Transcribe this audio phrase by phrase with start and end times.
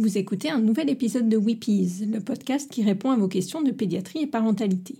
[0.00, 3.70] Vous écoutez un nouvel épisode de Weepies, le podcast qui répond à vos questions de
[3.70, 4.94] pédiatrie et parentalité.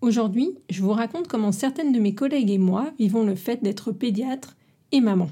[0.00, 3.92] Aujourd'hui, je vous raconte comment certaines de mes collègues et moi vivons le fait d'être
[3.92, 4.56] pédiatre
[4.90, 5.28] et maman.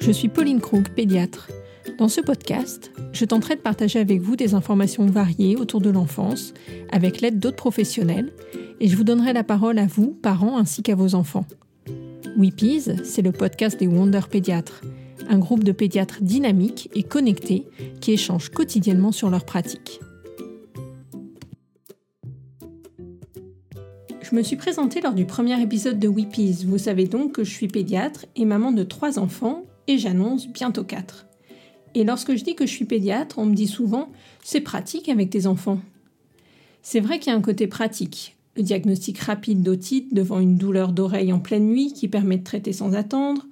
[0.00, 1.48] Je suis Pauline Krug, pédiatre.
[1.98, 6.54] Dans ce podcast, je tenterai de partager avec vous des informations variées autour de l'enfance,
[6.92, 8.32] avec l'aide d'autres professionnels,
[8.78, 11.44] et je vous donnerai la parole à vous, parents, ainsi qu'à vos enfants.
[12.36, 14.82] Weepies, c'est le podcast des Wonder Pédiatres,
[15.28, 17.66] un groupe de pédiatres dynamiques et connectés
[18.00, 19.98] qui échangent quotidiennement sur leurs pratiques.
[24.22, 26.64] Je me suis présentée lors du premier épisode de Weepies.
[26.64, 30.84] Vous savez donc que je suis pédiatre et maman de trois enfants et j'annonce bientôt
[30.84, 31.27] quatre.
[31.94, 34.10] Et lorsque je dis que je suis pédiatre, on me dit souvent
[34.44, 35.80] c'est pratique avec tes enfants.
[36.82, 38.36] C'est vrai qu'il y a un côté pratique.
[38.56, 42.72] Le diagnostic rapide d'otite devant une douleur d'oreille en pleine nuit qui permet de traiter
[42.72, 43.46] sans attendre.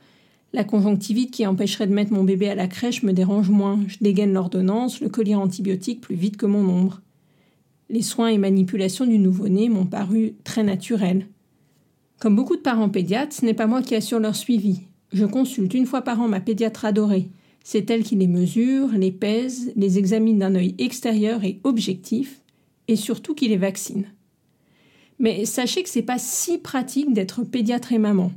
[0.53, 3.79] La conjonctivite qui empêcherait de mettre mon bébé à la crèche me dérange moins.
[3.89, 7.03] Je dégaine l'ordonnance, le collier antibiotique plus vite que mon ombre.
[7.89, 11.27] Les soins et manipulations du nouveau-né m'ont paru très naturels.
[12.19, 14.81] Comme beaucoup de parents pédiatres, ce n'est pas moi qui assure leur suivi.
[15.13, 17.29] Je consulte une fois par an ma pédiatre adorée.
[17.69, 22.41] C'est elle qui les mesure, les pèse, les examine d'un œil extérieur et objectif,
[22.87, 24.05] et surtout qui les vaccine.
[25.19, 28.31] Mais sachez que c'est pas si pratique d'être pédiatre et maman.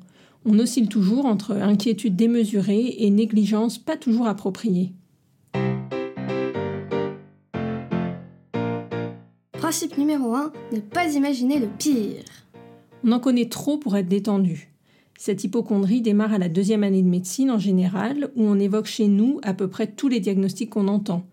[0.45, 4.93] On oscille toujours entre inquiétude démesurée et négligence pas toujours appropriée.
[9.51, 12.23] Principe numéro 1, ne pas imaginer le pire.
[13.03, 14.68] On en connaît trop pour être détendu.
[15.21, 19.09] Cette hypochondrie démarre à la deuxième année de médecine en général, où on évoque chez
[19.09, 21.25] nous à peu près tous les diagnostics qu'on entend.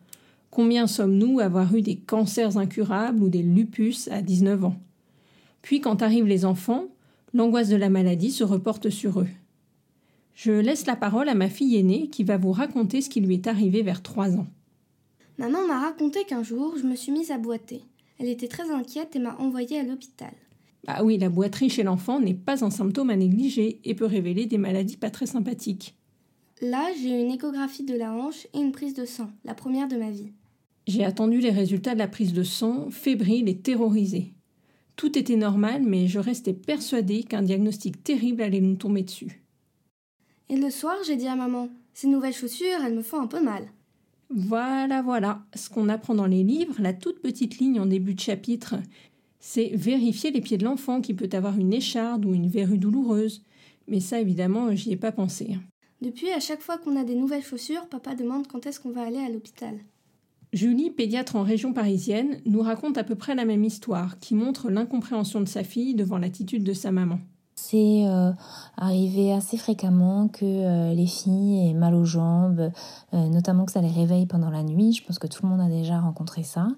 [0.50, 4.76] Combien sommes-nous à avoir eu des cancers incurables ou des lupus à 19 ans?
[5.62, 6.86] Puis quand arrivent les enfants,
[7.32, 9.28] l'angoisse de la maladie se reporte sur eux.
[10.34, 13.34] Je laisse la parole à ma fille aînée qui va vous raconter ce qui lui
[13.34, 14.48] est arrivé vers 3 ans.
[15.38, 17.82] Maman m'a raconté qu'un jour, je me suis mise à boiter.
[18.18, 20.34] Elle était très inquiète et m'a envoyée à l'hôpital.
[20.86, 24.46] Ah oui, la boiterie chez l'enfant n'est pas un symptôme à négliger et peut révéler
[24.46, 25.96] des maladies pas très sympathiques.
[26.62, 29.96] Là, j'ai une échographie de la hanche et une prise de sang, la première de
[29.96, 30.32] ma vie.
[30.86, 34.32] J'ai attendu les résultats de la prise de sang, fébrile et terrorisée.
[34.94, 39.42] Tout était normal, mais je restais persuadée qu'un diagnostic terrible allait nous tomber dessus.
[40.48, 43.42] Et le soir, j'ai dit à maman Ces nouvelles chaussures, elles me font un peu
[43.42, 43.64] mal.
[44.30, 48.20] Voilà, voilà, ce qu'on apprend dans les livres, la toute petite ligne en début de
[48.20, 48.76] chapitre
[49.40, 53.42] c'est vérifier les pieds de l'enfant qui peut avoir une écharde ou une verrue douloureuse.
[53.88, 55.56] Mais ça, évidemment, j'y ai pas pensé.
[56.02, 59.02] Depuis, à chaque fois qu'on a des nouvelles chaussures, papa demande quand est-ce qu'on va
[59.02, 59.78] aller à l'hôpital.
[60.52, 64.70] Julie, pédiatre en région parisienne, nous raconte à peu près la même histoire, qui montre
[64.70, 67.18] l'incompréhension de sa fille devant l'attitude de sa maman.
[67.56, 68.32] C'est euh,
[68.76, 72.70] arrivé assez fréquemment que euh, les filles aient mal aux jambes,
[73.14, 74.92] euh, notamment que ça les réveille pendant la nuit.
[74.92, 76.68] Je pense que tout le monde a déjà rencontré ça.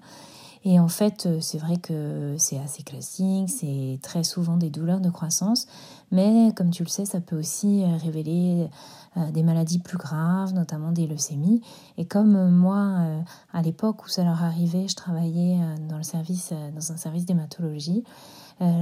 [0.65, 4.99] Et en fait, euh, c'est vrai que c'est assez classique, c'est très souvent des douleurs
[4.99, 5.67] de croissance,
[6.11, 8.67] mais comme tu le sais, ça peut aussi euh, révéler
[9.15, 11.61] euh, des maladies plus graves, notamment des leucémies.
[11.97, 16.91] Et comme moi, à l'époque où ça leur arrivait, je travaillais dans le service, dans
[16.91, 18.03] un service d'hématologie,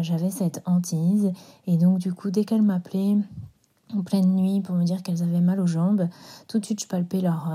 [0.02, 1.32] j'avais cette hantise.
[1.68, 3.18] Et donc, du coup, dès qu'elles m'appelaient
[3.96, 6.10] en pleine nuit pour me dire qu'elles avaient mal aux jambes.
[6.50, 7.50] Tout de suite, je palpais leur,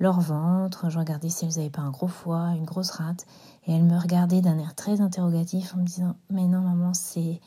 [0.00, 3.26] leur ventre, je regardais si elles n'avaient pas un gros foie, une grosse rate.
[3.66, 7.40] Et elle me regardait d'un air très interrogatif en me disant Mais non, maman, c'est,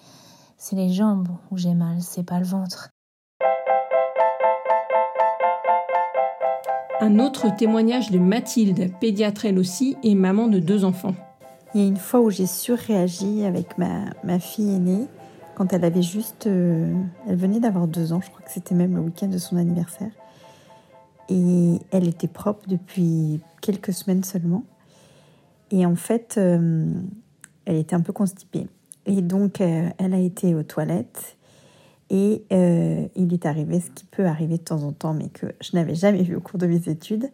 [0.58, 2.90] c'est les jambes où j'ai mal, c'est pas le ventre.
[7.02, 11.16] Un autre témoignage de Mathilde, pédiatre elle aussi et maman de deux enfants.
[11.74, 15.08] Il y a une fois où j'ai surréagi avec ma, ma fille aînée,
[15.56, 16.48] quand elle avait juste.
[16.48, 16.94] Euh,
[17.28, 20.12] elle venait d'avoir deux ans, je crois que c'était même le week-end de son anniversaire.
[21.30, 24.64] Et elle était propre depuis quelques semaines seulement.
[25.72, 26.86] Et en fait, euh,
[27.66, 28.68] elle était un peu constipée.
[29.06, 31.38] Et donc, euh, elle a été aux toilettes.
[32.10, 35.48] Et euh, il est arrivé ce qui peut arriver de temps en temps, mais que
[35.62, 37.30] je n'avais jamais vu au cours de mes études.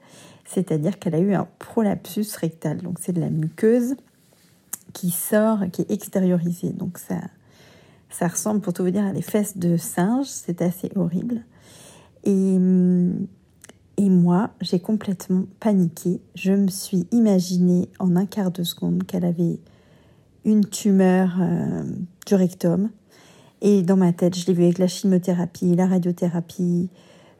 [0.45, 2.81] C'est-à-dire qu'elle a eu un prolapsus rectal.
[2.81, 3.95] Donc, c'est de la muqueuse
[4.93, 6.71] qui sort, qui est extériorisée.
[6.71, 7.19] Donc, ça,
[8.09, 10.27] ça ressemble, pour tout vous dire, à des fesses de singe.
[10.27, 11.41] C'est assez horrible.
[12.25, 13.27] Et hum,
[13.97, 16.19] et moi, j'ai complètement paniqué.
[16.35, 19.59] Je me suis imaginé en un quart de seconde qu'elle avait
[20.43, 21.83] une tumeur euh,
[22.25, 22.89] du rectum.
[23.61, 26.89] Et dans ma tête, je l'ai vu avec la chimiothérapie, la radiothérapie,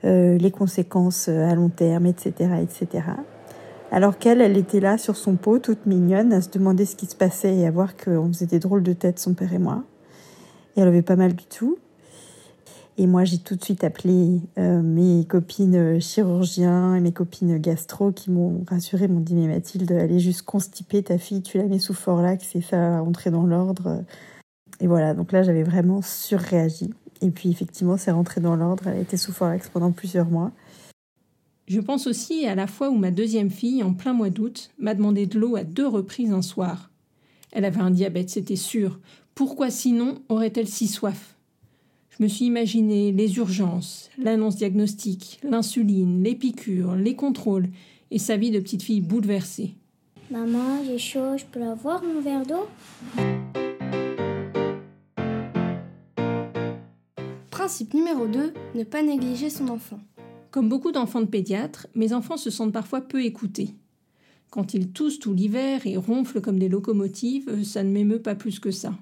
[0.06, 3.04] euh, les conséquences euh, à long terme, etc., etc.
[3.92, 7.06] Alors qu'elle, elle était là sur son pot, toute mignonne, à se demander ce qui
[7.06, 9.84] se passait et à voir qu'on faisait des drôles de tête, son père et moi.
[10.76, 11.78] Et elle avait pas mal du tout.
[12.98, 18.14] Et moi, j'ai tout de suite appelé euh, mes copines chirurgiens et mes copines gastro
[18.14, 21.80] qui m'ont rassuré, m'ont dit Mais Mathilde, elle juste constipée, ta fille, tu la mets
[21.80, 24.04] sous Forlax et ça va rentrer dans l'ordre.
[24.80, 26.94] Et voilà, donc là, j'avais vraiment surréagi.
[27.22, 28.88] Et puis, effectivement, c'est rentré dans l'ordre.
[28.88, 30.52] Elle a été sous Forlax pendant plusieurs mois.
[31.68, 34.94] Je pense aussi à la fois où ma deuxième fille, en plein mois d'août, m'a
[34.94, 36.92] demandé de l'eau à deux reprises un soir.
[37.52, 39.00] Elle avait un diabète, c'était sûr.
[39.34, 41.35] Pourquoi sinon aurait-elle si soif?
[42.18, 47.68] Je me suis imaginé les urgences, l'annonce diagnostique, l'insuline, les piqûres, les contrôles
[48.10, 49.76] et sa vie de petite fille bouleversée.
[50.32, 52.68] Maman, j'ai chaud, je peux avoir mon verre d'eau?
[57.50, 60.00] Principe numéro 2, ne pas négliger son enfant.
[60.52, 63.76] Comme beaucoup d'enfants de pédiatre, mes enfants se sentent parfois peu écoutés.
[64.52, 68.60] Quand ils toussent tout l'hiver et ronflent comme des locomotives, ça ne m'émeut pas plus
[68.60, 68.94] que ça.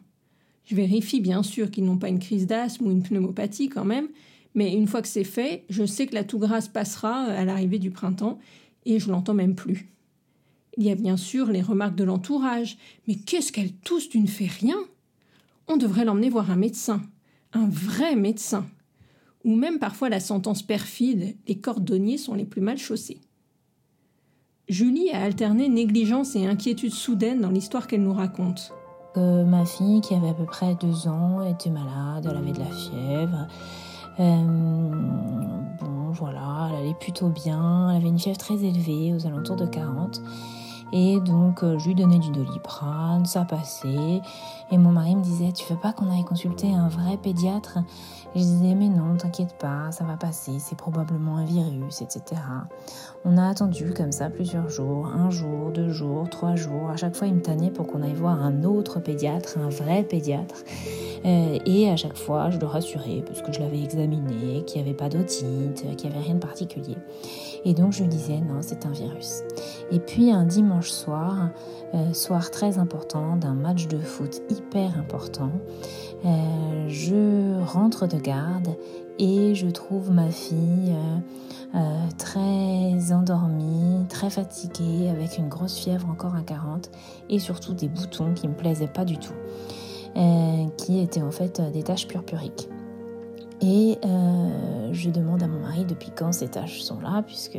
[0.65, 4.07] Je vérifie bien sûr qu'ils n'ont pas une crise d'asthme ou une pneumopathie quand même,
[4.55, 7.79] mais une fois que c'est fait, je sais que la toux grasse passera à l'arrivée
[7.79, 8.39] du printemps
[8.85, 9.87] et je l'entends même plus.
[10.77, 12.77] Il y a bien sûr les remarques de l'entourage.
[13.07, 14.77] Mais qu'est-ce qu'elle tousse, tu ne fais rien?
[15.67, 17.01] On devrait l'emmener voir un médecin,
[17.53, 18.65] un vrai médecin.
[19.43, 23.19] Ou même parfois la sentence perfide les cordonniers sont les plus mal chaussés.
[24.69, 28.71] Julie a alterné négligence et inquiétude soudaine dans l'histoire qu'elle nous raconte
[29.21, 32.65] ma fille, qui avait à peu près deux ans, était malade, elle avait de la
[32.65, 33.47] fièvre.
[34.19, 34.91] Euh,
[35.79, 37.89] bon, voilà, elle allait plutôt bien.
[37.89, 40.21] Elle avait une fièvre très élevée, aux alentours de 40.
[40.95, 44.21] Et donc, euh, je lui donnais du doliprane, ça passait.
[44.71, 47.79] Et mon mari me disait, tu veux pas qu'on aille consulter un vrai pédiatre?
[48.35, 52.41] Je disais, mais non, t'inquiète pas, ça va passer, c'est probablement un virus, etc.
[53.25, 56.89] On a attendu comme ça plusieurs jours, un jour, deux jours, trois jours.
[56.89, 60.03] À chaque fois, il me tannait pour qu'on aille voir un autre pédiatre, un vrai
[60.03, 60.63] pédiatre.
[61.25, 64.87] Euh, et à chaque fois, je le rassurais parce que je l'avais examiné, qu'il n'y
[64.87, 66.97] avait pas d'otite, qu'il n'y avait rien de particulier.
[67.65, 69.43] Et donc, je lui disais, non, c'est un virus.
[69.91, 71.49] Et puis, un dimanche soir,
[71.93, 75.51] euh, soir très important d'un match de foot hyper important,
[76.25, 78.75] euh, je rentre de garde
[79.19, 80.95] et je trouve ma fille
[81.75, 81.79] euh,
[82.17, 86.89] très endormie, très fatiguée, avec une grosse fièvre encore à 40
[87.29, 89.33] et surtout des boutons qui me plaisaient pas du tout,
[90.77, 92.69] qui étaient en fait des taches purpuriques.
[93.65, 93.97] Et
[94.91, 97.57] je demande à mon mari depuis quand ces taches sont là, puisque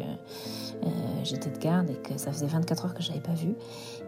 [1.24, 3.54] j'étais de garde et que ça faisait 24 heures que je n'avais pas vu.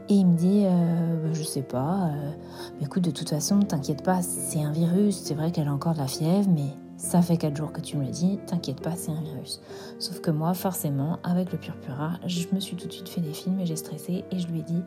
[0.08, 2.31] Et il me dit, euh, bah, je sais pas, euh,
[2.78, 5.94] mais écoute, de toute façon, t'inquiète pas, c'est un virus, c'est vrai qu'elle a encore
[5.94, 8.94] de la fièvre, mais ça fait 4 jours que tu me le dis, t'inquiète pas,
[8.94, 9.60] c'est un virus.
[9.98, 13.32] Sauf que moi, forcément, avec le purpura, je me suis tout de suite fait des
[13.32, 14.82] films et j'ai stressé et je lui ai dit,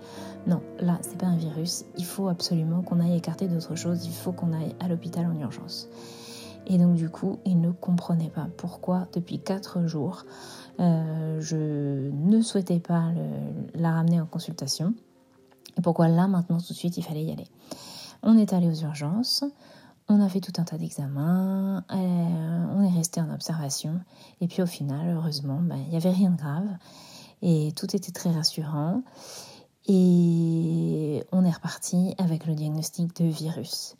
[0.47, 4.13] non, là, c'est pas un virus, il faut absolument qu'on aille écarter d'autres choses, il
[4.13, 5.89] faut qu'on aille à l'hôpital en urgence.
[6.69, 10.24] Et donc du coup, il ne comprenait pas pourquoi depuis 4 jours,
[10.80, 13.12] euh, je ne souhaitais pas
[13.74, 14.94] la ramener en consultation.
[15.77, 17.48] Et pourquoi là, maintenant, tout de suite, il fallait y aller.
[18.21, 19.44] On est allé aux urgences,
[20.10, 24.00] on a fait tout un tas d'examens, euh, on est resté en observation.
[24.42, 26.68] Et puis au final, heureusement, ben, il n'y avait rien de grave.
[27.42, 29.04] Et tout était très rassurant.
[29.88, 33.95] Et on est reparti avec le diagnostic de virus.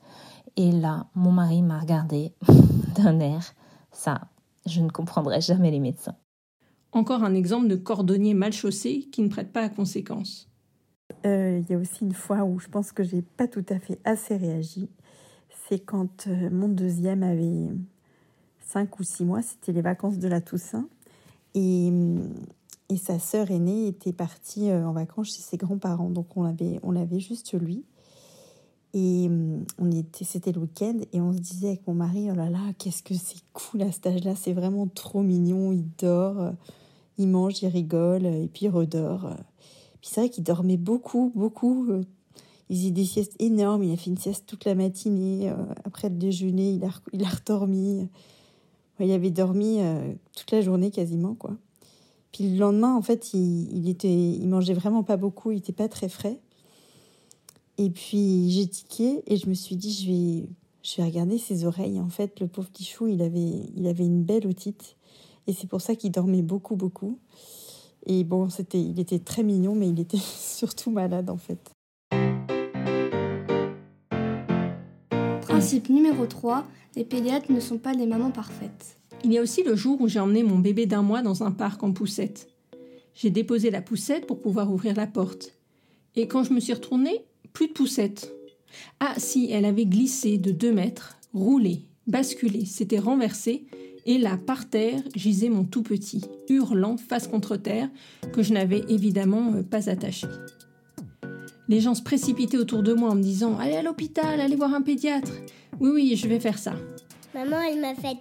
[0.60, 2.34] Et là, mon mari m'a regardé
[2.98, 3.56] d'un air.
[3.94, 4.28] Ça,
[4.66, 6.18] je ne comprendrai jamais les médecins.
[6.92, 10.50] Encore un exemple de cordonnier mal chaussé qui ne prête pas à conséquence.
[11.25, 13.80] Euh, il y a aussi une fois où je pense que j'ai pas tout à
[13.80, 14.89] fait assez réagi.
[15.70, 17.70] C'est quand euh, mon deuxième avait
[18.66, 20.89] 5 ou 6 mois, c'était les vacances de la Toussaint.
[21.56, 21.89] Et,
[22.89, 26.10] et sa sœur aînée était partie euh, en vacances chez ses grands-parents.
[26.10, 27.86] Donc on l'avait, on l'avait juste lui.
[28.93, 29.29] Et
[29.77, 32.60] on était, c'était le week-end et on se disait avec mon mari, oh là là,
[32.79, 36.53] qu'est-ce que c'est cool à cet âge-là, c'est vraiment trop mignon, il dort,
[37.19, 39.29] il mange, il rigole et puis il redort.
[40.01, 41.88] Puis c'est vrai qu'il dormait beaucoup, beaucoup.
[42.69, 43.84] Il faisait des siestes énormes.
[43.84, 45.50] Il a fait une sieste toute la matinée.
[45.50, 47.29] Euh, après le déjeuner, il a, il a.
[49.01, 51.55] Il avait dormi euh, toute la journée quasiment, quoi.
[52.31, 55.51] Puis le lendemain, en fait, il, il, était, il mangeait vraiment pas beaucoup.
[55.51, 56.39] Il était pas très frais.
[57.82, 60.50] Et puis j'ai tiqué et je me suis dit, je vais,
[60.84, 61.98] je vais regarder ses oreilles.
[62.02, 64.98] En fait, le pauvre petit chou, il avait, il avait une belle otite.
[65.48, 67.20] Et c'est pour ça qu'il dormait beaucoup, beaucoup.
[68.06, 71.72] Et bon, c'était, il était très mignon, mais il était surtout malade en fait.
[75.40, 76.66] Principe numéro 3,
[76.98, 78.98] les pédiatres ne sont pas des mamans parfaites.
[79.24, 81.52] Il y a aussi le jour où j'ai emmené mon bébé d'un mois dans un
[81.52, 82.50] parc en poussette.
[83.14, 85.54] J'ai déposé la poussette pour pouvoir ouvrir la porte.
[86.18, 88.34] Et quand je me suis retournée, plus de poussette.
[89.00, 93.65] Ah si, elle avait glissé de deux mètres, roulé, basculé, s'était renversée,
[94.06, 97.89] et là, par terre, gisait mon tout petit, hurlant face contre terre,
[98.34, 100.27] que je n'avais évidemment euh, pas attaché.
[101.68, 104.74] Les gens se précipitaient autour de moi en me disant Allez à l'hôpital, allez voir
[104.74, 105.32] un pédiatre.
[105.79, 106.74] Oui, oui, je vais faire ça.
[107.36, 108.18] Maman, elle m'a fait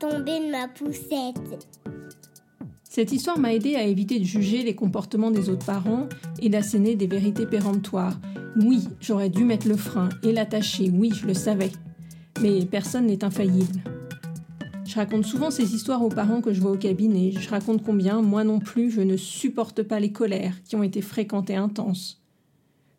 [0.00, 1.68] tomber de ma poussette.
[2.94, 6.10] Cette histoire m'a aidé à éviter de juger les comportements des autres parents
[6.42, 8.20] et d'asséner des vérités péremptoires.
[8.54, 11.72] Oui, j'aurais dû mettre le frein et l'attacher, oui, je le savais.
[12.42, 13.82] Mais personne n'est infaillible.
[14.84, 17.32] Je raconte souvent ces histoires aux parents que je vois au cabinet.
[17.32, 21.00] Je raconte combien, moi non plus, je ne supporte pas les colères qui ont été
[21.00, 22.20] fréquentes et intenses.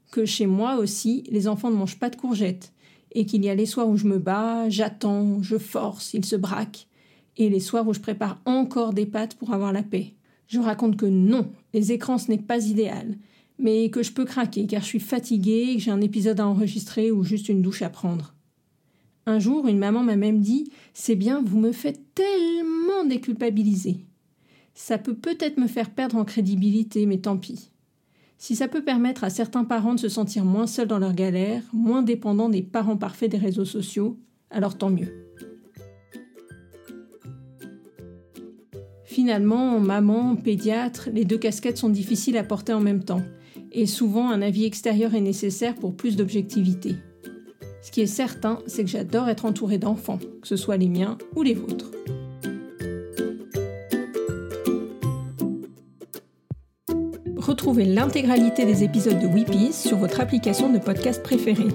[0.09, 2.73] Que chez moi aussi, les enfants ne mangent pas de courgettes.
[3.11, 6.35] Et qu'il y a les soirs où je me bats, j'attends, je force, ils se
[6.35, 6.87] braquent.
[7.37, 10.13] Et les soirs où je prépare encore des pâtes pour avoir la paix.
[10.47, 13.17] Je raconte que non, les écrans ce n'est pas idéal.
[13.59, 17.11] Mais que je peux craquer car je suis fatiguée, que j'ai un épisode à enregistrer
[17.11, 18.33] ou juste une douche à prendre.
[19.25, 23.97] Un jour, une maman m'a même dit C'est bien, vous me faites tellement déculpabiliser.
[24.73, 27.69] Ça peut peut-être me faire perdre en crédibilité, mais tant pis.
[28.37, 31.63] Si ça peut permettre à certains parents de se sentir moins seuls dans leur galère,
[31.71, 34.17] moins dépendants des parents parfaits des réseaux sociaux,
[34.49, 35.22] alors tant mieux.
[39.23, 43.21] Finalement, maman, pédiatre, les deux casquettes sont difficiles à porter en même temps,
[43.71, 46.97] et souvent un avis extérieur est nécessaire pour plus d'objectivité.
[47.81, 51.17] Ce qui est certain, c'est que j'adore être entourée d'enfants, que ce soit les miens
[51.37, 51.91] ou les vôtres.
[57.37, 61.71] Retrouvez l'intégralité des épisodes de Weepies sur votre application de podcast préférée.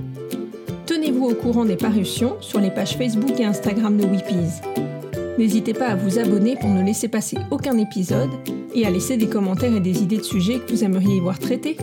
[0.85, 4.88] Tenez-vous au courant des parutions sur les pages Facebook et Instagram de Weepies.
[5.39, 8.31] N'hésitez pas à vous abonner pour ne laisser passer aucun épisode
[8.75, 11.77] et à laisser des commentaires et des idées de sujets que vous aimeriez voir traités.